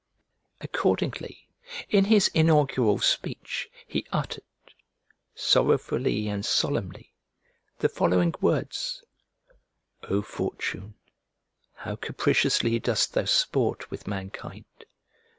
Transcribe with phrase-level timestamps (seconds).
[0.61, 1.47] Accordingly
[1.87, 4.41] in his inaugural speech he uttered,
[5.35, 7.13] sorrowfully and solemnly,
[7.77, 9.03] the following words:
[10.09, 10.23] "Oh!
[10.23, 10.95] Fortune,
[11.75, 14.65] how capriciously dost thou sport with mankind!